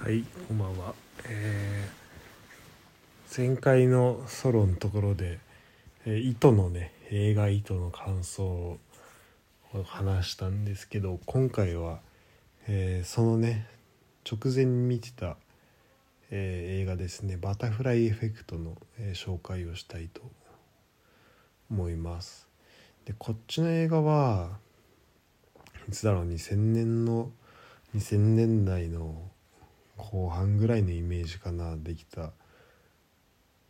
[0.00, 0.94] はい、こんばんは。
[1.24, 5.40] えー前回のソロのところで、
[6.06, 8.78] えー糸のね、映画糸の感想を
[9.84, 11.98] 話したんですけど、今回は、
[12.68, 13.66] えーそのね、
[14.24, 15.36] 直前に見てた、
[16.30, 20.22] え映画ですね、バタフライエフェクトの、え紹介をしたいと
[21.72, 22.48] 思います。
[23.04, 24.58] で、こっちの映画は、
[25.88, 27.32] いつだろう、2000年の、
[27.96, 29.28] 2000年代の
[29.98, 32.32] 後半ぐらいのイメージかなできた、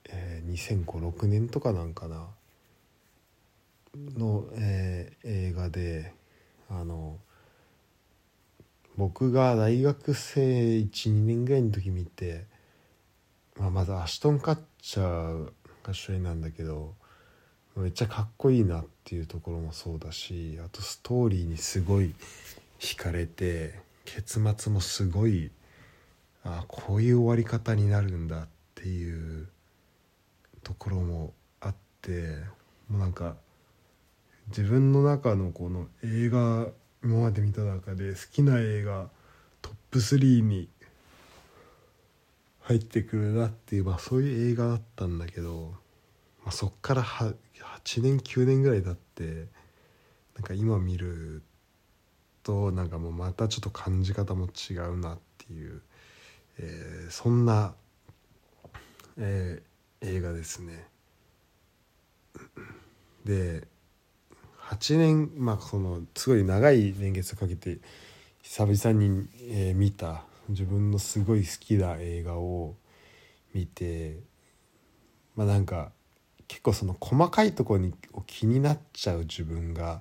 [0.08, 2.28] えー、2005,6年とかなんかな。
[4.16, 6.12] の、えー映画で
[6.70, 7.18] あの
[8.96, 12.46] 僕が大学生12年ぐらいの時見て、
[13.56, 15.50] まあ、まずアシュトン・カッチャー
[15.84, 16.94] が主演なんだけど
[17.76, 22.12] めっちゃかっこいいなっていうところもそうだしあとストーリーにすごい
[22.80, 25.50] 惹かれて結末もすごい
[26.44, 29.48] あこういう終わり方になるんだっていう
[30.62, 32.36] ところもあって
[32.88, 33.36] もうなんか
[34.48, 36.68] 自分の中のこの映画
[37.02, 39.08] 今まで見た中で好きな映画
[39.62, 40.68] トップ3に
[42.60, 45.74] 入ってくるなっていう、まあ、そういう映画だったんだけど、
[46.44, 47.32] まあ、そっからは
[47.84, 49.46] 8年9年ぐらい経って
[50.36, 51.42] なんか今見る
[52.42, 55.82] となんかもうまたちょっと感じ方も違うなっていう、
[56.58, 57.74] えーそんな、
[59.16, 59.68] えー
[60.00, 60.86] 映画ですね。
[63.24, 63.66] で
[64.60, 67.78] 8年まあそのすごい長い年月をかけて
[68.42, 72.76] 久々に、えー見た自分のすごい好きな映画を
[73.52, 74.20] 見て
[75.36, 75.90] まあなんか
[76.46, 80.00] 結構その細かいところにを気になっちゃう自分が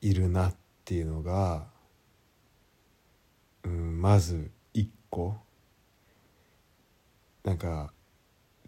[0.00, 1.66] いるなっていうのが、
[3.64, 5.36] うん、まず一個
[7.44, 7.92] なんか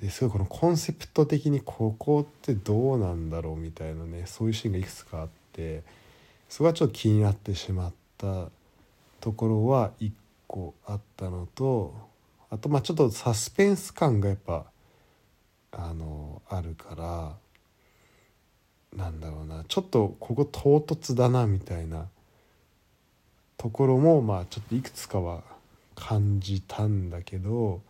[0.00, 5.82] ですごいこのコンセプト的にここってどうなんだろうみたいなねそういうシーンがいくつかあって
[6.48, 8.48] そこがちょっと気になってしまった
[9.20, 10.12] ところは一
[10.46, 11.94] 個あったのと
[12.50, 14.66] あとまあちょっとサスペンス感がやっぱ
[15.72, 17.36] あのあるから
[18.96, 22.08] なんだろうなちょっとここ唐突だなみたいな
[23.56, 25.42] ところもまあちょっといくつかは
[25.94, 27.80] 感じたんだけど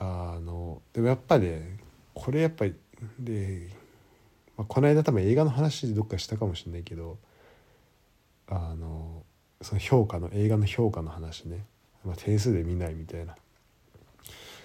[0.00, 1.78] あのでもやっぱね
[2.14, 2.74] これやっぱり
[3.18, 3.68] で、
[4.56, 7.18] まあ、この間多分映画の話でどっかしたかもしれないけど
[8.48, 9.22] あの
[9.60, 11.66] その評価の映画の評価の話ね、
[12.02, 13.36] まあ、点数で見ないみたいな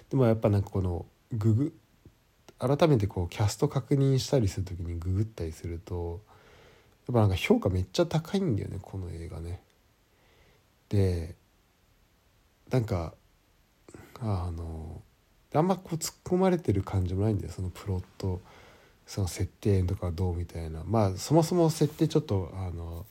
[0.09, 1.73] でもやっぱなんかこのググ
[2.57, 6.21] 改めてこうキャスト確認したりする時にググったりすると
[7.07, 9.61] やっぱなんか評価めっちゃ高いんだよねこの映画ね。
[10.87, 11.35] で
[12.71, 13.13] なんか
[14.21, 15.01] あの
[15.59, 17.51] あんまこう突っ込まれてる感じもないんだよ。
[17.51, 18.41] そのプロット
[19.05, 20.83] その設定とかどうみたいな。
[20.85, 23.05] まあそもそも設定ちょっとあの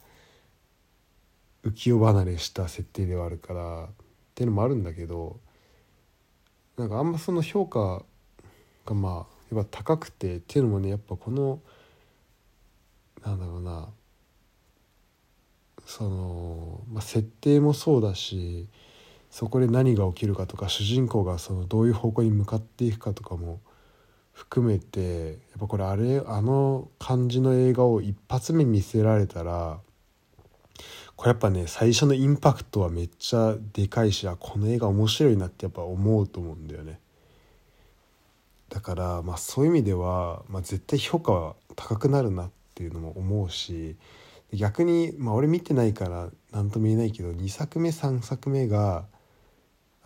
[1.65, 3.89] 浮世離れした設定ではあるからっ
[4.35, 5.39] ていうのもあるんだけど
[6.77, 8.03] なんかあんまその評価
[8.85, 11.61] がまあやっぱ高くてっていうのもねやっぱこの
[13.25, 13.89] なんだろうな
[15.87, 18.69] その、まあ、設定もそうだし
[19.35, 23.61] そこで何が起きるかとか主人公がそのどういう方向に向かっていくかとかも
[24.31, 29.81] 含めてやっぱこれあれあの感じの映画を一発目見せられたら
[31.17, 37.01] これやっぱね最初のインパクトはめっちゃでかいしあこの映画面白いなってやっぱ思うと思うんだよね。
[38.69, 43.97] だからまあそういう意味では、まあ、絶対評価は高くなるなっていうのも思うし
[44.53, 49.13] 逆に、まあ、俺見てないから何とも言えないけど2作目3作目が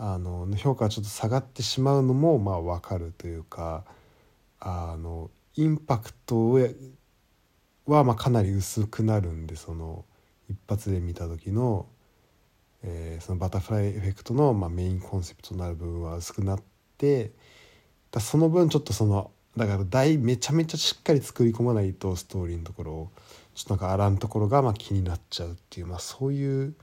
[0.01, 3.85] あの評価がちょっと下がってしまうのもまあ分かるというか
[4.61, 6.57] あのインパクト
[7.87, 10.05] はまあかなり薄くなるんでその
[10.49, 11.87] 一発で見た時の,、
[12.85, 16.63] えーそのバタフライエフェクトのまあメインコンセプトとなる部分は薄くなっ
[16.97, 17.33] て
[18.13, 23.11] だその分ちょっとそのだから大めちゃめちゃしっかり作り込まないとストーリーのところを
[23.57, 26.75] ちょっとなんかあらんところがまあ気になっちゃうっていう、まあ、そういう、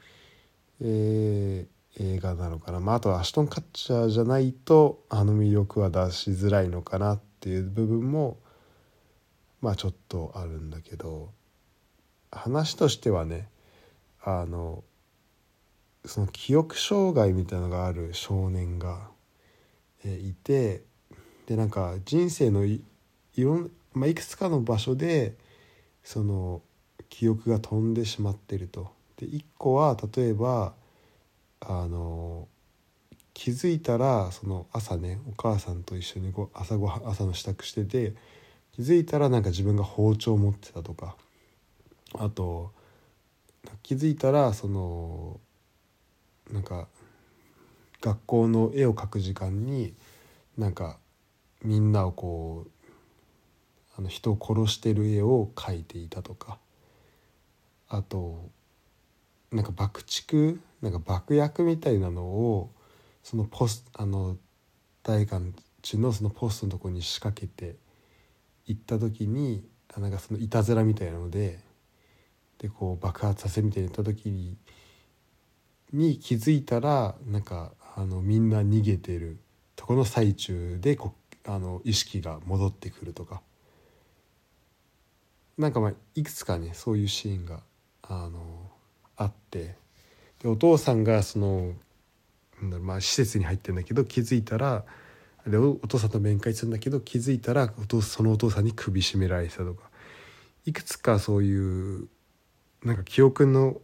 [0.82, 8.38] えー映画なのかな、まあ、あとはアシュトン・カッチャーじゃないとあの魅力は出しづらいのかなっていう部分も
[9.62, 11.32] まあちょっとあるんだけど
[12.32, 13.48] 話としてはね
[14.22, 14.84] あの
[16.04, 19.10] その記憶障害みたいなのがある少年が、
[20.04, 20.84] えいて
[21.48, 22.82] でなんか人生のい
[23.36, 25.36] いろん、まあ、いくつかの場所で
[26.04, 26.62] その
[27.10, 28.92] 記憶が飛んでしまってると。
[29.18, 30.74] で1個は例えば
[31.62, 32.48] あの
[33.34, 38.14] 気づいたらその朝ねお母さんと一緒にご朝ごはん朝の支度してて
[38.74, 41.16] 気づいたらなんか自分が包丁持ってたとか
[42.14, 42.72] あと
[43.84, 45.40] 気づいたらその
[46.52, 46.88] なんか
[48.02, 49.94] 学校の絵を描く時間に
[50.58, 50.98] なんか
[51.64, 52.72] みんなをこう
[53.98, 56.58] あの人を殺してる絵を描いていたとか
[57.90, 58.50] あと
[59.52, 62.70] なんか爆竹なんか爆薬みたいなのを
[63.24, 64.38] そのポスあの
[65.02, 67.76] 大観地のそのポストのとこに仕掛けて
[68.68, 69.68] 行った時に
[69.98, 71.60] なんかそのいたずらみたいなので
[72.60, 74.58] でこう爆発させみたいに言った時に
[75.92, 79.40] に気づいたらなんかあのみんな逃げてる
[79.76, 81.16] とこの最中でこ
[81.48, 83.42] あの意識が戻ってくるとか。
[85.58, 87.62] なんかまあいくつかねそういうシーンが
[88.04, 88.70] あの
[89.18, 89.84] あって。
[90.46, 91.74] でお父さんがその
[92.62, 94.86] まあ施設に入ってるんだけど気づいたら
[95.48, 99.90] でお父さんと面会するんだけど気づいたらお父そのお父さんに首絞められてたとか。
[100.68, 102.08] いくつかそういう
[102.84, 103.82] なんか記憶の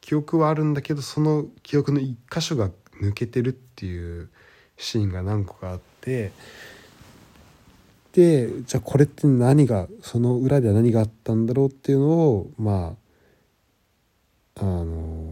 [0.00, 2.70] 記憶はあるんだけどその記憶の一箇所が
[3.02, 4.30] 抜けてるっていう
[4.76, 6.32] シーンが何個かあって。
[8.12, 12.96] でじゃあこれって何がその裏では何があったんだろうっていうのをま
[14.56, 15.31] ああの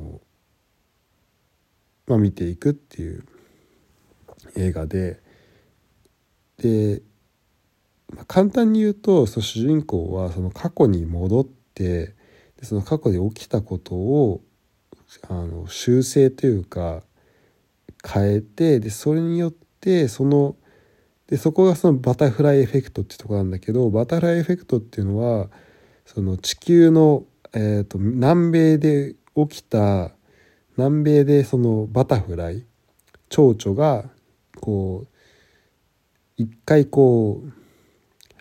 [2.10, 3.24] まあ見ていくっていう
[4.56, 5.20] 映画で
[6.58, 7.02] で、
[8.12, 12.14] まあ、簡単に言うとその主人公はその過去に戻って
[12.56, 14.40] でその過去で起きたことを
[15.28, 17.02] あの修正というか
[18.04, 20.56] 変えてでそれによってその
[21.28, 25.48] でそこがそのバタフライエフェクトっていうとこなんだけどバタフライエフェクトっていうのは
[26.04, 30.10] その地球の、えーと、南米で起きた
[30.80, 32.64] 南米でそのバタフライ
[33.28, 34.08] 蝶々が
[34.60, 35.08] こう
[36.36, 37.52] 一回こう、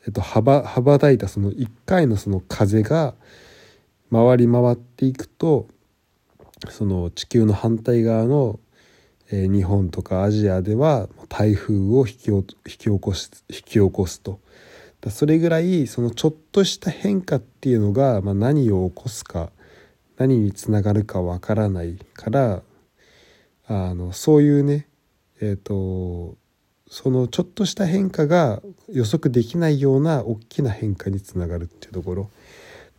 [0.06, 3.13] えっと、羽ば羽ばたいたその一回のその風が
[4.12, 5.68] 回り回っていくと
[6.69, 8.59] その地球の反対側の
[9.31, 14.39] えー、日本とかアジアでは台風を引き引き起こす引き起こすと。
[15.01, 19.51] だそれぐらいそのちょっとした変化っていうのが、まあ、何を起こすか
[20.19, 22.62] 何につながるかわからないから
[23.68, 24.88] あのそういうね
[25.42, 26.38] えっ、ー、と
[26.88, 28.62] そのちょっとした変化が
[28.92, 32.30] 予測できないような大きな変化につながるっていうところ。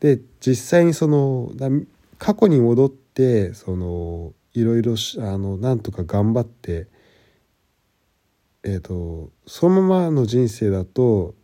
[0.01, 1.53] で実際にその
[2.19, 6.89] 過去に戻ってそのいろいろあのなんとか頑張って
[8.63, 11.35] えーと、そのままの人生だと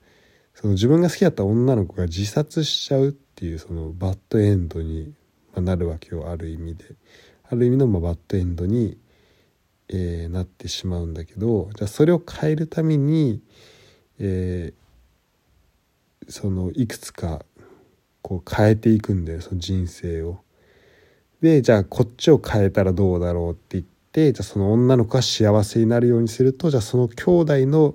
[0.55, 5.13] その自分が好きだった女の子が自殺しちゃうっていうそのバッドエンドに
[5.61, 6.85] なるわけよある意味で
[7.49, 8.99] ある意味のまバッドエンドに、
[9.89, 13.41] えー、なってしまうんだけどじゃあそれを変えるために、
[14.19, 17.45] えー、そのいくつか
[18.23, 20.41] こう変えていくんだよその人生を。
[21.41, 27.95] でじゃあこっちを変えたらどうだろうって言ってじゃあその女の子が幸せになるようにするとじゃあその兄弟の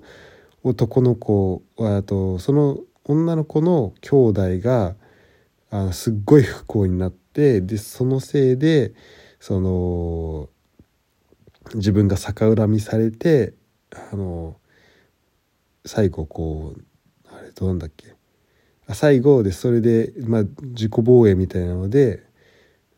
[0.64, 4.96] 男の子あとその女の子の兄弟が
[5.72, 8.94] あのすっごい不幸になってでそのせいで
[9.40, 10.50] その
[11.76, 13.54] 自分が逆恨みされて
[14.12, 14.58] あの
[15.86, 16.82] 最後こう
[17.34, 18.14] あれどうなんだっけ。
[18.88, 22.24] あ最後でそれで、まあ、自己防衛みたいなので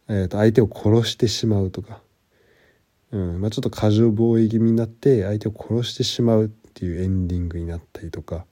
[0.08, 2.02] えー、と相手を殺してしまうとか、
[3.12, 8.46] うんまあ、ちょっと過剰防衛気味になって相手を殺してしまうっていうエンディングになったりとか。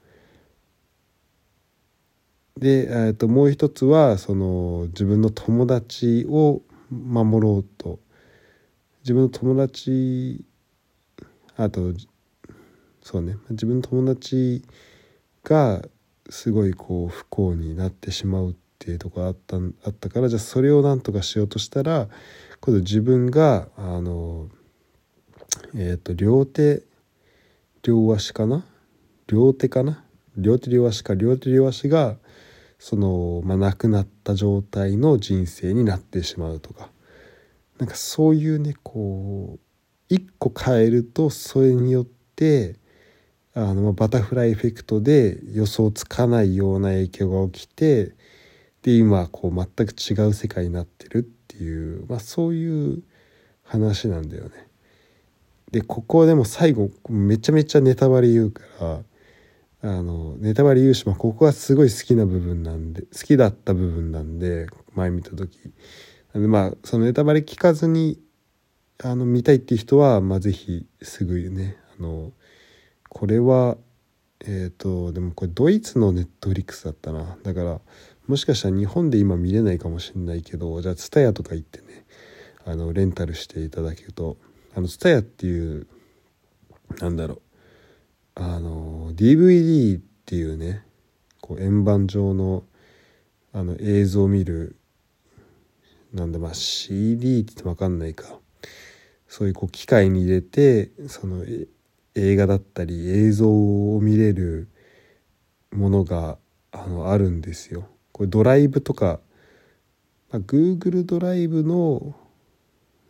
[2.58, 8.00] で、えー、ともう一つはその自分の友達を守ろうと。
[9.04, 10.46] 自分の友達
[11.58, 11.92] あと
[13.02, 14.64] そうね自分の友達
[15.44, 15.82] が
[16.30, 22.10] すごいこう不幸になってしまうっていうとこあったあったからじゃあそれをなんとかしようとしたら
[22.60, 24.50] 今度自分があの
[25.74, 26.84] えっ、ー、と両手
[27.82, 28.64] 両足かな？
[29.26, 30.04] 両手かな？
[30.38, 31.16] 両手両足か。
[31.16, 32.18] 両手両足が
[32.82, 36.90] その、まあ、亡くなった状態の人生になってしまうとか
[37.78, 39.60] なんかそういうねこう
[40.10, 42.78] 一個変えるとそれによって
[43.54, 48.16] あのバタフライエフェクトで予想つかないような影響が起きて
[48.82, 53.04] で今こう全く違う世界になってるっていう、まあ、そういう
[53.62, 54.52] 話なんだよね。
[55.72, 59.04] でここはでも最後めちゃめちゃネタバレ言うから
[59.84, 65.74] あのネタバレ言うし、まあ、ここがすごい好きな部分なんで好きだった部分なんで前見た時。
[66.34, 68.20] なんでまあそのネタバレ聞かずに
[69.04, 72.32] あの見たいっていう人は、まあ、ぜひすぐねあの
[73.10, 73.78] これは
[74.42, 77.38] えっ、ー、とでもこれドイツのネットフリックスだったな。
[77.42, 77.82] だから
[78.28, 82.06] もしかしたら日本で今見れないかもしれないけどじゃあ TSUTAYA とか行ってね
[82.66, 84.38] あのレンタルしていただけると。
[84.74, 85.88] あの TSUTAYA っていう
[87.00, 87.42] なんだろう
[88.36, 90.86] あの DVD っていうね
[91.42, 92.64] こう円盤状の
[93.54, 94.78] あの映像を見る
[96.14, 98.26] なんだまあ CD って言って分かんないか
[99.28, 101.44] そういうこう機械に入れてその
[102.16, 104.70] 映画だったり映像を見れる
[105.72, 106.38] ものが
[106.72, 107.88] あのあるんですよ。
[108.12, 109.20] これドライブとか、
[110.32, 112.16] まあ、Google ドライブの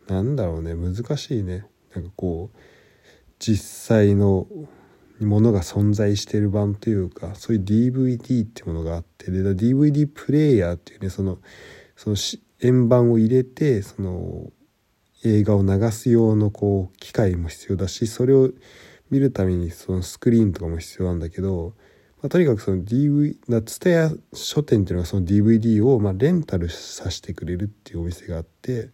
[0.08, 1.64] なんだろうね難しいね
[1.94, 2.58] なんかこう
[3.38, 4.46] 実際の
[5.20, 11.38] ものが存在してる版というかそういう DVD っていうものがあってで DVD プレイヤーっていうねその
[11.96, 12.16] その
[12.60, 14.50] 円盤を入れてその
[15.24, 18.50] 映画を流す用のこう機械も必要だしそれを
[19.10, 21.74] 見るためにそのスクリーンとかも必要なんだけど、
[22.22, 28.90] まあ、とにかくその DV なツタヤ書店っていうのはその DVD をまあレンタルさせてくれるっていうお店があって、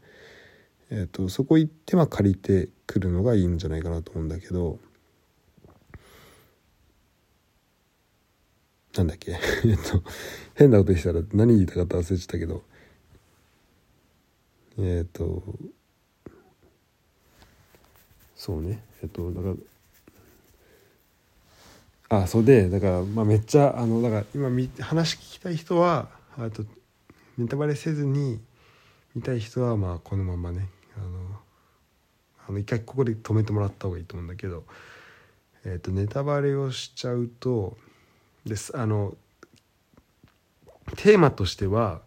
[0.91, 4.81] えー、とそこ行ってまあ借りてくるのがいいんじゃないかなと思うんだけど
[8.99, 9.33] なんだっけ？
[9.65, 10.03] えっと
[10.55, 12.63] 変なことしたら何言いたかった忘れちゃったけど。
[14.81, 15.43] えっ、と
[18.37, 18.83] そうね。
[19.03, 19.49] えっとだか
[22.11, 24.49] らあそうでだからまあめっちゃあのだから今
[24.83, 26.65] 話聞きたい人はあと
[27.37, 28.41] ネタバレせずに
[29.15, 30.69] 見たい人はまあこのままね。
[30.97, 31.41] あの
[32.49, 34.65] あの一回ここで止めてもらった方がいいと思うんだけど、
[35.65, 37.77] えー、とネタバレをしちゃうと
[38.49, 38.77] です。
[38.77, 39.17] あの
[40.97, 42.03] テーマとしては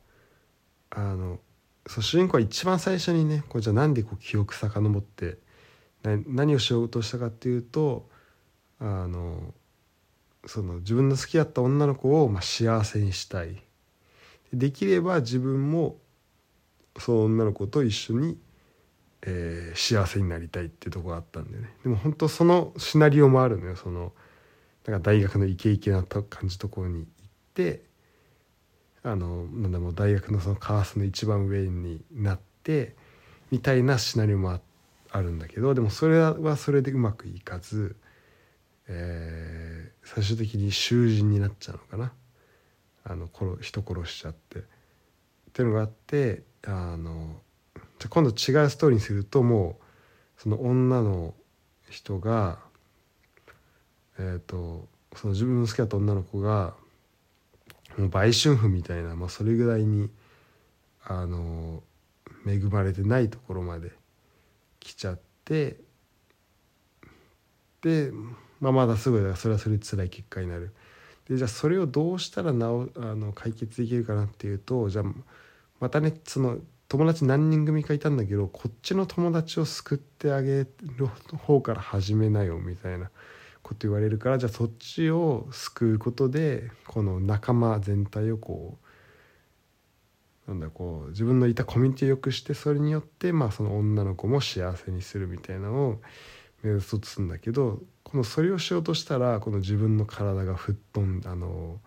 [0.90, 1.40] あの
[1.88, 5.38] そう主人公は一番最初にねこうじゃあなんでこう記憶遡って
[6.04, 8.10] 何をしようとしたかっていうと
[8.80, 9.54] あの
[10.46, 13.62] その自分の好きだった女の子をまあ幸せにしたい。
[14.52, 15.98] できれば自分も
[16.98, 18.38] その女の子と一緒に、
[19.22, 21.74] えー、幸せになりたいっていうとこがあったんだよね。
[21.84, 23.76] でも本当そのシナリオもあるのよ。
[23.76, 24.12] その
[24.86, 27.06] なんか大学のイケイケな感じところに行っ
[27.54, 27.84] て
[29.04, 32.96] あのなんだもう大学のそのカースの一番上になって
[33.52, 34.60] みたいなシナリオも
[35.12, 37.96] あるんだけどでもそれはそれでうまくいかず。
[38.94, 42.12] えー、最終的に囚人になっちゃうのかな
[43.06, 44.62] あの殺人殺しちゃってっ
[45.54, 47.38] ていうのがあってあの
[48.00, 51.34] じゃ今度違うストーリーにするともうその女の
[51.90, 52.60] 人が
[54.20, 56.74] え、ー、とその自分の好きだった女の子が
[57.98, 60.10] もう売春婦みたいな、まあ、それぐらいに
[61.04, 61.84] あの
[62.48, 63.92] 恵まれてないところまで
[64.80, 65.78] 来ちゃって
[67.82, 68.12] で
[68.62, 70.72] まあ、まだすぐだそれはそれで辛い結果になる。
[71.28, 75.06] でじゃあそれをどうしたらなおあの解決できるかなっていうとじゃあ
[75.80, 83.10] またねその友達何人組かいたんだけどこっちの友達を救ってあげる方から始めなよみたいな
[83.64, 88.78] こと言われるからじゃあそっちを救うことでこの仲間全体をこ
[90.48, 96.02] うなんだこう自分のいたコミュニティを良くしてそれによってまあその女の子も幸せにするみたいなのを
[96.64, 101.80] 目指そうとするんだけどこのそれをしようとしたらこの自分の体が吹っ飛んあの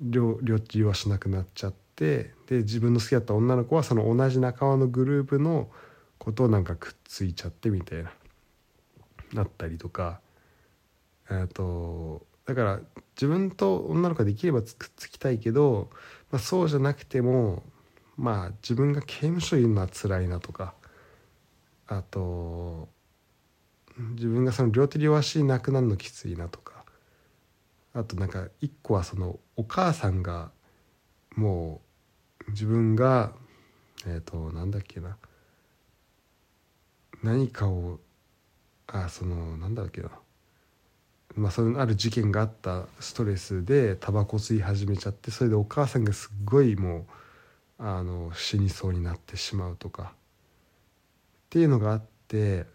[0.00, 5.68] 両両利はしなくなっちゃってで自分の好きだった女の子はその同じ仲間のグループの
[6.18, 8.12] ことをなんかくっついちゃってみたいな
[9.32, 10.20] なったりとか
[11.30, 12.80] えっとだから
[13.16, 15.90] 自分と女の子ができればくっつきたいけど、
[16.30, 17.62] まあ、そうじゃなくても
[18.16, 20.74] まあ自分が刑務所いるのは辛いなとか
[21.86, 22.88] あと
[23.96, 26.84] 自分がその両手両足なくなるのきついなとか
[27.94, 30.50] あとなんか一個はそのお母さんが
[31.36, 31.80] も
[32.46, 33.32] う自分が
[34.06, 35.16] えっ、ー、となんだっけな
[37.22, 38.00] 何かを
[38.86, 40.10] あそのなんだっけな
[41.36, 47.04] まあそのある事件があったストレスでタバコ吸い始めちゃってそれでお母さんがすっごいもう
[47.78, 50.16] あの死にそうになってしまうとかっ
[51.50, 52.66] ていうのがあって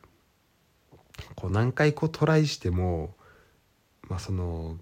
[1.35, 3.15] こう何回こうトライしても、
[4.09, 4.77] まあ、その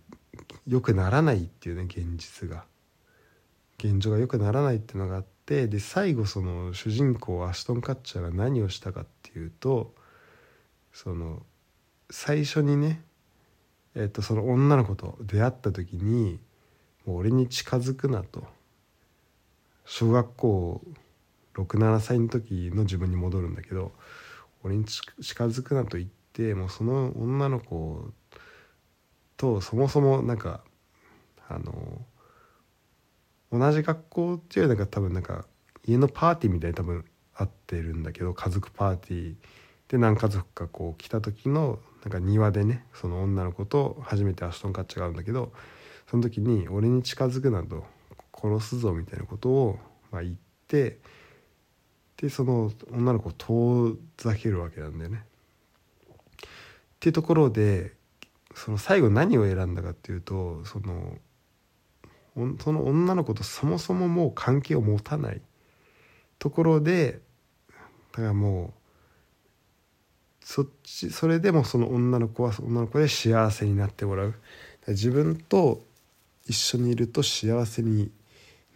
[0.67, 2.65] 良くならないっていうね現実が。
[3.79, 9.93] 現状が良くならないっていうのがあってで最後その主人公アシュトン・カッチャーが何をしたかっていうと
[10.91, 11.43] その
[12.09, 13.01] 最初にね、
[13.97, 16.39] えー、とその女の子と出会った時に
[17.05, 18.45] もう俺に近づくなと。
[19.85, 20.81] 小学校
[21.55, 23.93] 67歳の時の自分に戻るんだけど
[24.63, 25.05] 俺に近
[25.45, 28.11] づくなと言ってもうその女の子
[29.37, 30.61] とそもそもなんか
[31.47, 32.01] あの
[33.49, 35.45] 同じ学校っていうのが多分なんか
[35.85, 39.35] 家のパーティーみたいに多分合ってるんだけど家族パーティー
[39.89, 45.51] で何家族かこう来た時のなんか庭でねその女の子と初めてアシュトンカッチが会うんだけど
[46.09, 47.85] その時に「俺に近づくなと
[48.33, 49.79] 殺すぞ」みたいなことを
[50.11, 50.35] まあ言っ
[50.67, 50.99] て
[52.17, 55.23] でその女の子を遠ざけるわけなんだよね。
[56.37, 57.93] っていうところで
[58.55, 61.17] その最後何を選んだかっていうとその
[62.59, 65.41] その女の子とそもそももう関係を持たない
[66.39, 67.19] ところで
[68.11, 68.86] だからもう
[70.47, 74.33] そっちそれでもその女の子は女の子で幸せになってもらう。
[74.87, 75.83] 自分と
[76.47, 78.11] 一緒にいると幸せに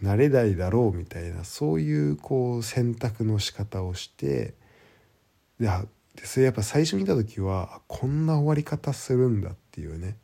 [0.01, 4.53] なれないだろうみたいなそういうこう選択の仕方をして
[5.61, 5.69] で
[6.25, 10.17] それやっぱ最初見た時はこんな終わり方するんだっていうね。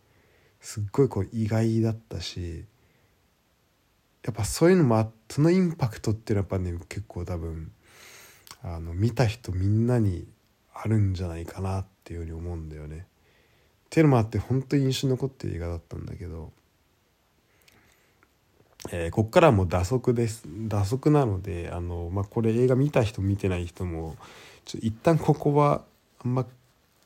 [0.60, 2.66] すっごいこう意外だったし
[4.26, 7.72] やっぱそういうのもそのインパクトっていうのはやっぱね結構多分
[8.64, 10.28] あの見た人みんなに
[10.84, 13.06] あるんじゃないかなっていうふうに思うんだよね。
[13.88, 16.52] っていうのもあって本当に印象に残ってる映画だったんだけど、
[18.92, 24.18] えー、こっからはもう打足です打足なのであの、まあ、これ映画見た人見てない人も
[24.66, 25.84] ちょ一旦ここは
[26.24, 26.46] あんま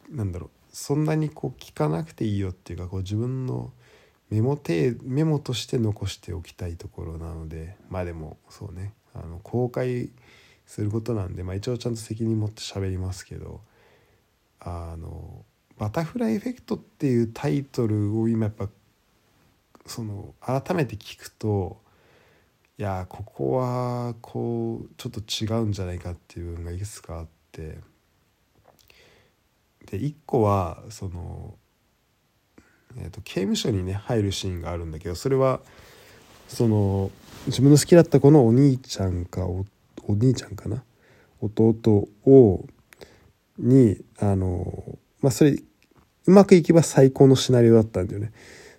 [0.09, 3.71] なんだろうそんなにこう聞かなくていいよっていうかこう自分の
[4.31, 10.09] メモテメモとして残しておきたいところなのでまあでもそうねあの公開
[10.71, 13.59] することなんで、まあ、一応ちゃんと責任持って喋りますけど
[14.61, 15.43] あの
[15.77, 18.69] 「バタフライエフェクト」っていうタイトルを今やっぱ
[19.85, 21.81] その改めて聞くと
[22.77, 27.77] いやここはこうちょっと違うんじゃないかっていう部分がいくつかあって
[29.87, 31.53] で1個はその、
[32.97, 35.59] えー、と刑務所にね入るシーンがあるんだけどそれは
[36.47, 37.11] その
[37.47, 39.65] 自分の好きだった子のお兄ちゃんかお
[40.11, 40.83] お兄ちゃんかな？
[41.41, 42.65] 弟を
[43.57, 48.31] にあのまあそれうまくいけば最高のシナリオだったんだよね。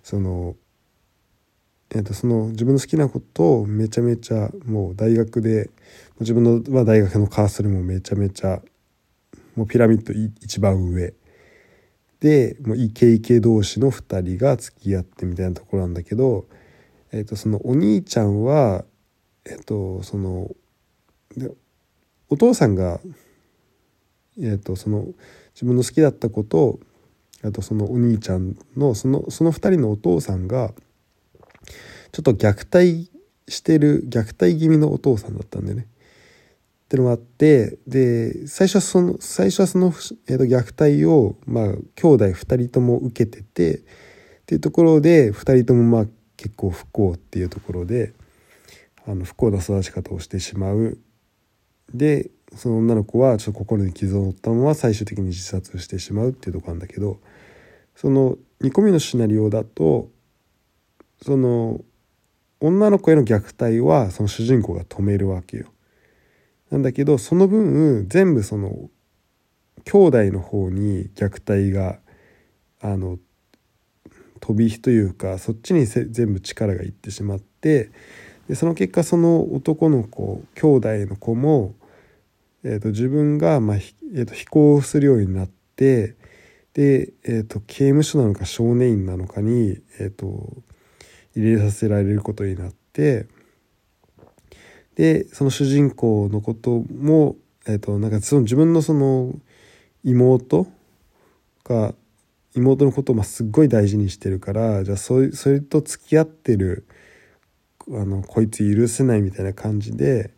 [0.03, 0.57] その
[1.95, 5.69] えー、とその自分の好きなことをめちゃめちゃもう大学で
[6.21, 8.63] 自分の、まあ、大学のカーソルもめちゃめちゃ
[9.57, 11.13] もうピラミッド一番上
[12.21, 16.47] でもうイケイケ同士の2人が付き合ってみたいなところなんだけど、
[17.11, 18.85] えー、とそのお兄ちゃんは
[19.45, 20.51] えっ、とその
[21.37, 21.51] で
[22.29, 23.01] お父さんが、
[24.39, 25.07] えーと、その
[25.55, 26.81] 自分の好きだった子と
[27.45, 30.73] あとそのお兄ちゃんのそのその2人のお父さんが
[32.13, 33.11] ちょっと虐待
[33.49, 35.87] してる虐待気味のお父さんだったんでね。
[35.87, 39.95] ってのがあってで最初はその最初はその、
[40.29, 43.83] えー、と虐待をまあ兄弟2人とも受けててっ
[44.45, 48.13] ていうところで2人ともまあ結構不幸っていうところで
[49.07, 50.99] あの不幸な育ち方をしてしまう
[51.95, 57.19] でその女の子はちょっと心に傷を負ったまま最終的に自殺してしまうっていうとこなんだけど
[57.97, 60.11] その2個目のシナリオだと
[61.23, 61.81] その
[62.61, 65.67] 女の子への虐待はその主人公が止めるわけよ。
[66.71, 68.89] なんだけどその分全部その
[69.85, 71.99] 兄弟の方に虐待が
[72.81, 73.19] あの
[74.41, 77.91] 飛び火というかそっちに全部力がいってしまって
[78.49, 81.75] でその結果その男の子兄弟の子も
[82.65, 86.17] えーと、自分が、まあえーと、飛行するようになって
[86.75, 90.63] で、えーと、刑務所なのか少年院なのかに、えー、と
[91.35, 93.27] 入れさせられることになって
[94.95, 99.35] でその主人公のことも、えー、となんかその自分のその
[100.05, 100.67] 妹
[101.65, 101.95] が
[102.55, 106.87] 妹のことをすっごい大事にしてるからじゃあそそれと付き合ってる
[107.89, 110.33] あのこいつ許せないみたいな感じで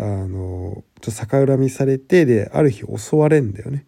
[0.00, 3.86] あのちょ逆恨みされてである日襲われんだよね。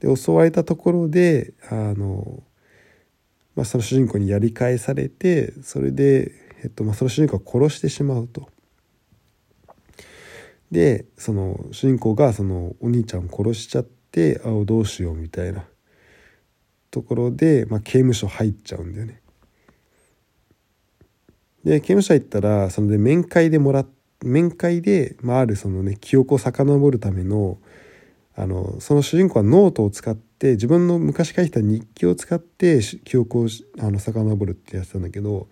[0.00, 2.42] で襲われたところであの、
[3.54, 8.48] まあ、その主人公にやり返されてそれで、えっとまあ、その主人公を殺してしまうと。
[10.70, 15.64] でその主人公がそのお兄ちゃんを殺しちゃってあどうしようみたいな
[16.90, 19.20] ところで、まあ、刑務所入っちゃうんだよね。
[21.64, 27.58] で刑務所入ったらそので面会でもらって面会で、まあ、あるそのね記憶を遡るための
[28.36, 33.48] あのその主人公はノートを使って自分の昔書いた日記を使って記憶を
[33.80, 35.48] あの遡るってやつなんだけど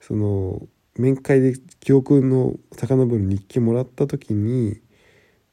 [0.00, 0.62] その
[0.96, 4.80] 面会で記憶の遡る日記もらった時に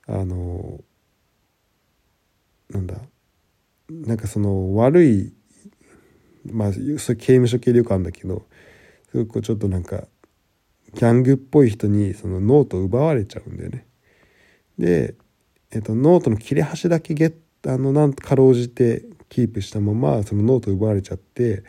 [0.06, 0.80] あの
[3.90, 5.34] なんかその悪い
[6.46, 8.44] まあそういう刑務所系でよくあるんだけど
[9.12, 10.04] すごくちょっとなんか
[10.94, 13.86] ギャングっぽい人にそのノートを奪われちゃうんだよね。
[14.78, 15.16] で、
[15.72, 17.34] えっと、ノートの切れ端だけゲッ
[17.68, 21.64] あのなんとかろうじてキープしたままそのノートを奪われちゃって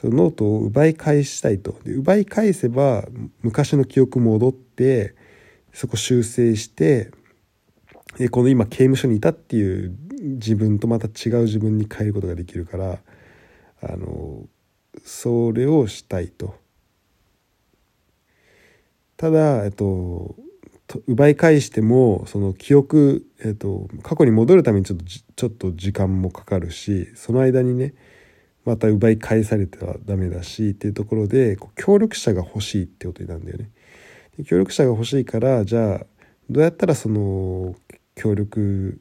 [0.00, 3.04] そのノートを奪い返したいとで奪い返せば
[3.42, 5.14] 昔の記憶戻って
[5.72, 7.10] そこ修正して
[8.16, 12.98] でこの今刑務所にいたっていう自分とまた違う自分に変えることができるから
[13.82, 14.46] あの
[15.04, 16.54] それをしたいと。
[19.16, 20.36] ただ、えっと、
[21.06, 27.94] 奪い返してもその記憶、えっと、過去に戻るためにちょっとちょっと時間もかかるしその間にね
[28.64, 33.70] また奪い返されてはダメだしっていうところで協力者が欲しいってことになるんだよね。
[34.36, 36.06] で協力者が欲しいからじゃあ
[36.50, 37.74] どうやったらその
[38.14, 39.00] 協力、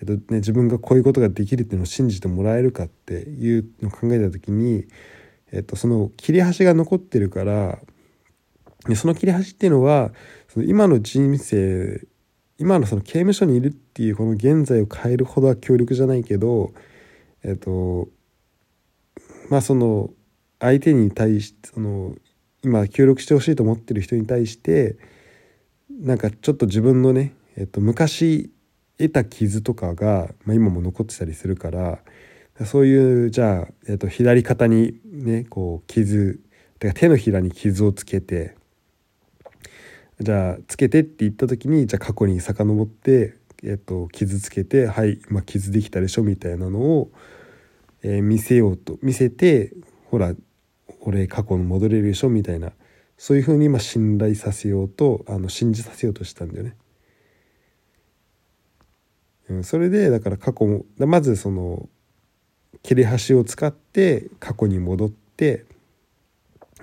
[0.00, 4.86] えっとね、自分がこういうことができるっていうのを信じてもらえるかっていうのを考えた時に、
[5.52, 7.78] えっと、その切り端が残ってるから
[8.86, 10.12] でその切り端っていうのは
[10.48, 12.06] その今の人生
[12.58, 16.72] 今のその刑務所にいるっていうこの現在を変えるほどは強力じゃないけど
[17.42, 18.08] えっと
[19.48, 20.10] まあその
[20.58, 22.14] 相手に対してその
[22.62, 24.96] 今協力してほしいと思ってる人に対して
[25.90, 28.50] なんかちょっと自分のね、えっと、昔
[28.98, 32.00] 得た傷とかが、まあ、今も残ってたりするから
[32.66, 36.38] そういうじゃあ、えっと、左肩にねこう傷
[36.78, 38.56] てか手のひらに傷をつけて
[40.20, 47.10] じゃあつけてって言った時にじゃあ過去に遡って、えっと、傷つけてはい、まあ、傷できたでしょみたいなのを、
[48.02, 49.72] えー、見せようと見せて
[50.10, 50.34] ほら
[51.00, 52.72] 俺過去に戻れるでしょみたいな
[53.16, 56.76] そういうふうに今信頼させようとあの信じさせようとしたんだよね。
[59.48, 61.88] うん、それでだから過去もまずその
[62.82, 65.64] 切れ端を使って過去に戻って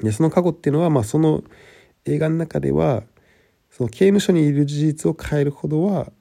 [0.01, 1.43] でその過去っていうのはまあその
[2.05, 3.03] 映画の中では
[3.77, 6.11] その刑務所にいる事実を変えるほどは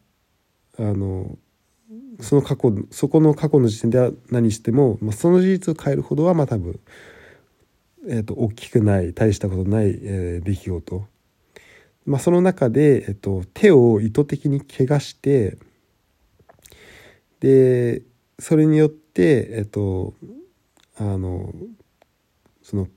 [0.79, 1.39] あの
[2.21, 6.79] その過去そこの過去の時点では何しても、まあ、その事実を変えるほどはまあ多分、
[8.09, 11.07] えーと、大きくない大したことない、えー、出来事、
[12.05, 15.57] まあ、その中で、えーと、手を意図的に怪我して
[17.41, 18.03] で
[18.39, 20.13] それによってえっ、ー、と
[20.99, 21.55] あの
[22.63, 22.89] その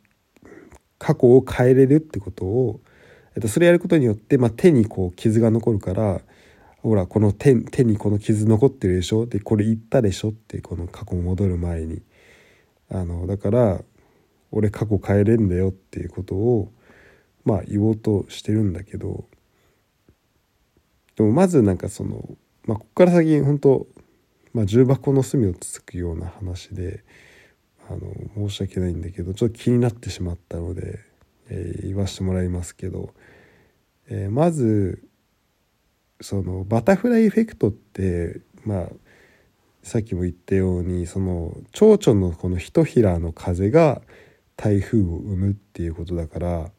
[0.98, 2.82] 過去を変えれるってことを
[3.40, 6.20] えっと、それやることによって、まあ、手にこう傷が残るから
[6.80, 9.28] ほらこの手手にこの傷残ってるでしょ？
[9.28, 10.30] でこれ言ったでしょ？
[10.30, 12.02] ってこの過去戻る前に。
[12.90, 13.82] あのだから
[14.52, 16.74] 俺過去変えれんだよっていうことを
[17.46, 19.24] まあ言おうとしてるんだけど。
[21.16, 22.30] でもまずなんかその、
[22.66, 23.88] まあ、ここから先本当、
[24.54, 27.06] まあ、重箱の隅をつつくような話で
[27.90, 31.00] あの申し訳ないんだけどちょっと気になってしまったので、
[31.50, 33.14] えー、言わしてもらいますけど。
[34.10, 35.04] えー、まず
[36.22, 38.90] そのバタフライエフェクトってまあ
[39.84, 44.02] さっきも言ったようにその蝶々のこのひとひらの風が
[44.58, 46.72] 台風を生むっていうことだから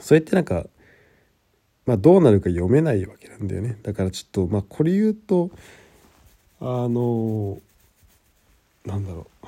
[0.00, 0.66] それってなんか、
[1.86, 5.50] まあ、どうなるか読めないわけなんだよねだからちょっとまあこれ言うと
[6.60, 7.58] あの
[8.84, 9.46] なんだろう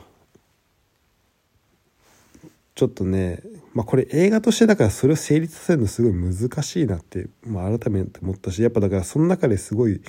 [2.79, 3.43] ちょっとね、
[3.75, 10.01] まあ、これ映画としてだからそれを成立させるのすごい難しいなって、まあ、改めて思ったしやっぱだからその中ですごい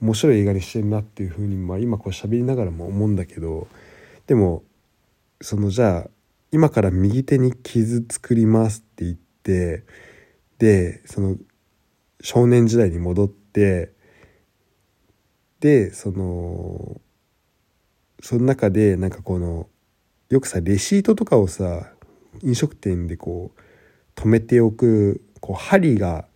[0.00, 3.66] 面白い映画にしてるなっていうふうに、まあ、今こう喋りながらも思うんだけど
[4.28, 4.62] でも
[5.40, 6.10] そのじゃあ
[6.52, 9.82] 今から右手に傷作りますって言って
[10.58, 11.36] でその
[12.20, 13.90] 少年時代に戻って
[15.58, 17.00] でその
[18.22, 19.68] その中でなんかこの
[20.28, 21.90] よくさレシートとかをさ
[22.44, 26.26] 飲食店でこう止めておくこう針が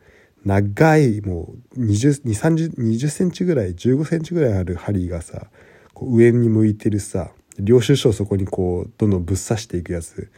[0.44, 5.48] 長いもう2030センチぐらい15センチぐらいある針がさ
[5.94, 10.30] こう上に向いてるさ領収書をそこにこうどんどんぶっ刺していくやつ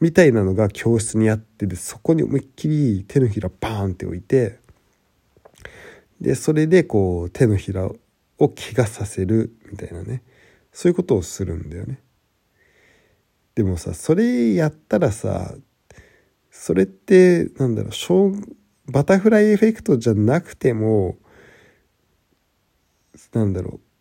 [0.00, 4.58] みたいなのが教室にあってでそこに思いっきり手のひらバーンって置いて
[6.20, 7.98] でそれでこう手のひらを
[8.38, 10.22] 怪我させるみたいなね
[10.72, 12.00] そういうことをするんだよね。
[13.54, 15.54] でもさそれやったらさ
[16.50, 17.92] それってなんだろう
[18.90, 21.16] バタフライエフェクトじゃなくても
[23.32, 23.92] なんだろう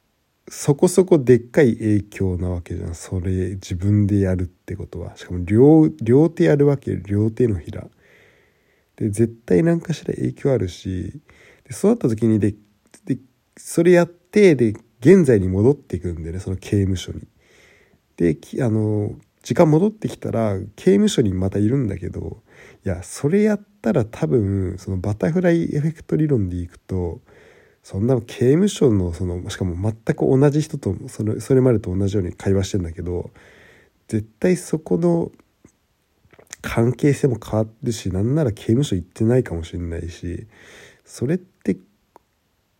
[0.54, 2.94] そこそこでっかい影響なわけじゃん。
[2.94, 5.16] それ自分でやるってことは。
[5.16, 7.88] しかも両両手やるわけ両手のひら。
[8.98, 11.22] で絶対何かしら影響あるし。
[11.64, 12.54] でそうなった時にで
[13.06, 13.18] で
[13.56, 16.40] それやってで現在に戻っていくんでね。
[16.40, 17.22] その刑務所に。
[18.18, 22.42] であの時間戻ってきたら刑務所にまたいるんだけど
[22.86, 27.22] いやそれやったら多分そのバタフライエフェクト理論でいくと
[27.84, 33.32] そんな刑務所のそのしかも全く同じ人とそれそれまでと同じように会話してんだけど
[34.08, 35.32] 絶対そこの
[36.62, 40.46] 関係性も変わるしなんなら刑務所行ってないかもしれないし
[41.04, 41.78] それって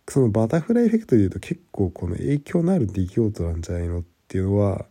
[0.08, 4.86] そのバタフライエフェクトでいうと結構この影響のある出来事なんじゃないのっていうのは、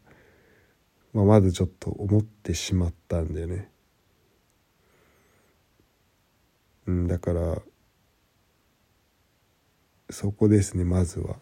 [1.12, 3.68] まあ、まずちょっと思ってしまったんだよね。
[6.86, 7.58] うん、だから
[10.10, 11.28] そこですねまずは。
[11.28, 11.40] だか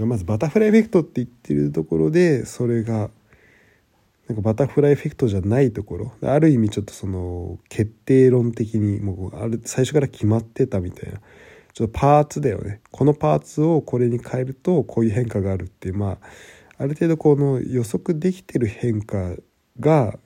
[0.00, 3.10] らまずバタフライエフェクトって言ってるところでそれが
[4.28, 11.20] なんかバタフライエフェクトじゃないところある意味ちょっとその決定論的にもうある最初から決まってたみたいな
[11.72, 16.18] ちょっとパーツだよねこのパーツをこれに変えるとこういう変化があるっていうまあ
[16.78, 19.34] ある程度この予測できてる変化
[19.80, 20.18] が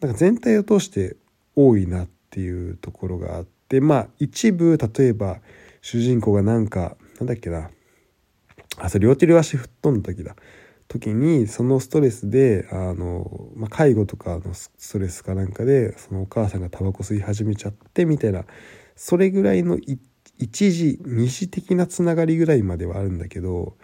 [0.00, 1.16] なんか全体を通して
[1.54, 5.38] 多いなっていうところがあってまあ一部例えば
[5.80, 7.70] 主人公がなんかなんだっけな
[8.78, 10.36] あそれ両手両足吹っ飛んだ時だ。
[10.88, 18.44] 時にそのストレスであの、まあ、介護とかのストレスかなんかでそのお母さんがタバコ吸い始めちゃってみたいな
[18.94, 19.78] それぐらいの
[20.38, 23.76] 一時二次的なつながりぐらいまではあるんだけど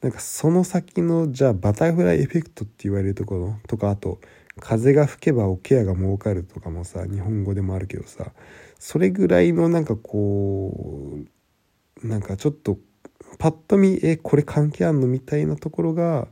[0.00, 4.18] なんかその先のじゃあバタフライエフェクトって言われるところとかあと
[4.58, 8.32] 風が吹けばおケアが儲かるとかもさ日本語でもあるけどさ
[8.78, 11.18] それぐらいのなんかこ
[12.02, 12.78] うなんかちょっと
[13.38, 16.28] パッと見えこれ関係あんのみたいなところが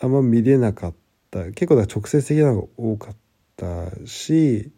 [0.00, 0.94] あんま見れなかっ
[1.30, 1.44] た。
[1.52, 3.16] 結構だ直接的なのが多かっ
[3.56, 4.70] たし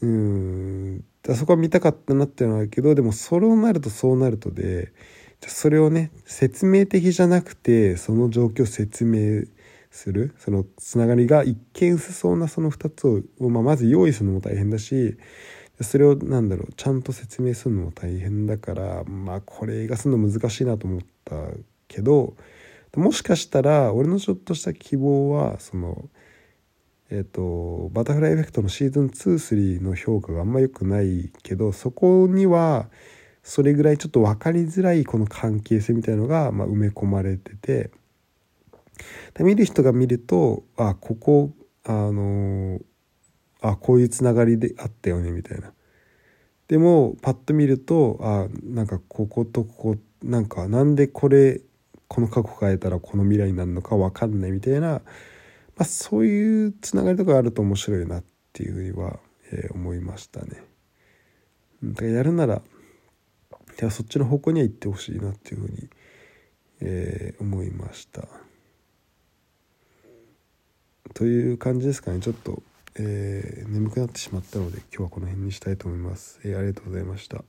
[0.00, 4.92] うんそこは見たかったなっていうのはあるけどでもそれをなるとそうなるとで
[5.40, 9.44] それをね説明的じゃなくてその状況を説明
[9.90, 15.16] するそのつながりが一見薄そうなその2つを、まあ、まず用意するのも大変だし
[15.80, 21.36] それをなんだろうちゃんと説明するのも大変だからまあこれ映画するの難しいなと思った
[21.88, 22.34] けど
[22.94, 26.08] もしかしたら俺のちょっとした希望はその
[27.10, 32.88] えっ、ー、とバタフライエフェクトのシーズン23の評価があんま良くないけどそこには
[33.46, 37.92] それぐらいちょっと分かりづらいこの関係性みたいのが、まあ、埋め込まれてて
[39.38, 41.52] 見る人が見るとあここ
[41.84, 42.80] あの
[43.62, 45.72] あこういうつながりであったよねみたいな。
[46.66, 51.60] でもパッと見るとあなんかこことここなんかなんでこれ
[52.08, 55.02] この過去変えたらこの未来になるのか分かんないみたいな、ま
[55.78, 59.20] あ、そういうつながりとかあると面白いなっていうふうには、
[59.52, 60.64] えー、思いましたね。
[61.84, 62.60] だからやるなら
[63.76, 65.88] ではそっちの方向には行ってほしいなっていうふうに、
[66.80, 68.26] えー、思いました。
[71.14, 72.20] という感じですかね。
[72.20, 72.62] ちょっと
[72.98, 77.44] えー、眠くなってしまったので今日はこの辺にしたいと思います、えー、ありがとうございました。